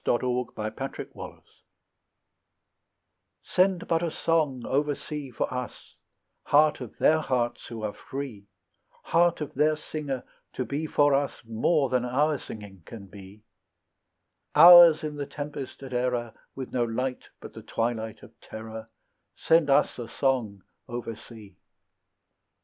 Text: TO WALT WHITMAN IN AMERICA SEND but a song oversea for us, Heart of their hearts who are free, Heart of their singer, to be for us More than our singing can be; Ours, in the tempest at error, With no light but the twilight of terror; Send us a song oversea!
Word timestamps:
TO 0.03 0.11
WALT 0.23 0.57
WHITMAN 0.57 0.93
IN 0.97 1.11
AMERICA 1.13 1.43
SEND 3.43 3.87
but 3.87 4.01
a 4.01 4.09
song 4.09 4.63
oversea 4.65 5.29
for 5.29 5.53
us, 5.53 5.95
Heart 6.45 6.81
of 6.81 6.97
their 6.97 7.19
hearts 7.19 7.67
who 7.67 7.83
are 7.83 7.93
free, 7.93 8.47
Heart 9.03 9.41
of 9.41 9.53
their 9.53 9.75
singer, 9.75 10.23
to 10.53 10.65
be 10.65 10.87
for 10.87 11.13
us 11.13 11.43
More 11.45 11.89
than 11.89 12.03
our 12.03 12.39
singing 12.39 12.81
can 12.87 13.05
be; 13.05 13.43
Ours, 14.55 15.03
in 15.03 15.17
the 15.17 15.27
tempest 15.27 15.83
at 15.83 15.93
error, 15.93 16.33
With 16.55 16.73
no 16.73 16.83
light 16.83 17.29
but 17.39 17.53
the 17.53 17.61
twilight 17.61 18.23
of 18.23 18.31
terror; 18.41 18.89
Send 19.35 19.69
us 19.69 19.99
a 19.99 20.07
song 20.07 20.63
oversea! 20.89 21.53